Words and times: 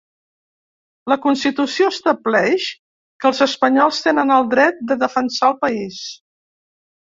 La 1.11 1.17
Constitució 1.25 1.89
estableix 1.95 2.65
que 3.21 3.31
els 3.33 3.43
espanyols 3.49 4.01
tenen 4.07 4.35
el 4.39 4.51
dret 4.57 4.83
de 4.93 5.01
defensar 5.07 5.53
el 5.55 5.63
país. 5.69 6.03